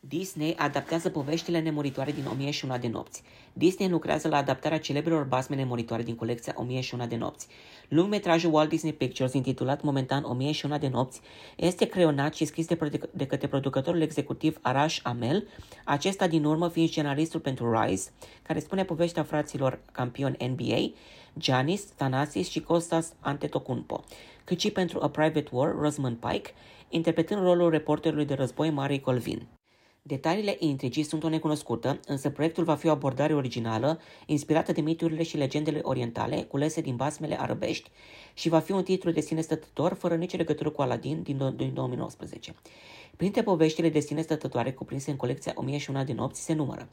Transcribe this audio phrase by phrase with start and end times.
[0.00, 3.22] Disney adaptează poveștile nemuritoare din 1001 de nopți.
[3.52, 7.46] Disney lucrează la adaptarea celebrelor basme nemuritoare din colecția 1001 de nopți.
[7.88, 11.20] Lungmetrajul Walt Disney Pictures, intitulat momentan 1001 de nopți,
[11.56, 15.48] este creionat și scris de, produ- de către producătorul executiv Arash Amel,
[15.84, 18.10] acesta din urmă fiind scenaristul pentru Rise,
[18.42, 20.90] care spune povestea fraților campioni NBA,
[21.38, 24.04] Giannis, Thanasis și Costas Antetokounmpo,
[24.44, 26.50] cât și pentru A Private War, Rosamund Pike,
[26.88, 29.46] interpretând rolul reporterului de război Mari Colvin.
[30.08, 35.22] Detaliile intrigii sunt o necunoscută, însă proiectul va fi o abordare originală, inspirată de miturile
[35.22, 37.90] și legendele orientale, culese din basmele arabești,
[38.34, 41.74] și va fi un titlu de sine stătător, fără nicio legătură cu Aladdin din, din
[41.74, 42.54] 2019.
[43.16, 46.88] Printre poveștile de sine stătătoare cuprinse în colecția 1001 de nopți se numără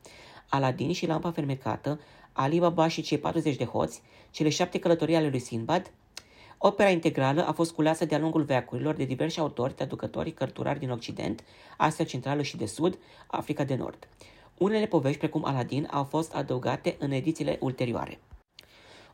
[0.50, 2.00] Aladdin și lampa fermecată,
[2.32, 4.02] Alibaba și cei 40 de hoți,
[4.32, 5.92] cele șapte călătorii ale lui Sinbad,
[6.58, 11.44] Opera integrală a fost culeasă de-a lungul veacurilor de diversi autori, traducători, cărturari din Occident,
[11.78, 12.98] Asia Centrală și de Sud,
[13.28, 14.08] Africa de Nord.
[14.58, 18.20] Unele povești, precum Aladdin, au fost adăugate în edițiile ulterioare.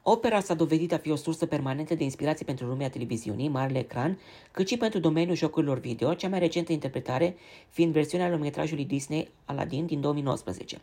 [0.04, 4.20] Opera s-a dovedit a fi o sursă permanentă de inspirație pentru lumea televiziunii, marele ecran,
[4.52, 7.36] cât și pentru domeniul jocurilor video, cea mai recentă interpretare
[7.70, 10.82] fiind versiunea lungmetrajului Disney Aladdin din 2019.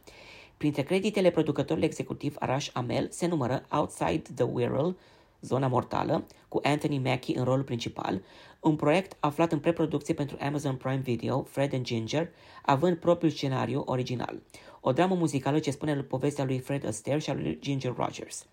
[0.57, 4.97] Printre creditele producătorului executiv Arash Amel se numără Outside the Wirral,
[5.41, 8.23] Zona Mortală, cu Anthony Mackie în rolul principal,
[8.61, 12.31] un proiect aflat în preproducție pentru Amazon Prime Video, Fred and Ginger,
[12.63, 14.43] având propriul scenariu original.
[14.81, 18.47] O dramă muzicală ce spune povestea lui Fred Astaire și a lui Ginger Rogers.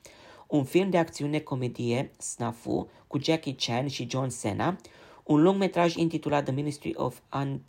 [0.48, 4.78] Un film de acțiune comedie, Snafu, cu Jackie Chan și John Cena,
[5.24, 7.60] un lung metraj intitulat The Ministry of Un-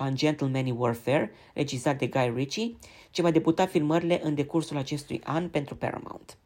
[0.00, 2.76] Ungentlemanly Warfare, regizat de Guy Ritchie,
[3.10, 6.38] ce va debuta filmările în decursul acestui an pentru Paramount.